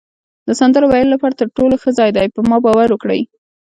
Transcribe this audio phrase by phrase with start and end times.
[0.47, 3.21] د سندرو ویلو لپاره تر ټولو ښه ځای دی، په ما باور وکړئ.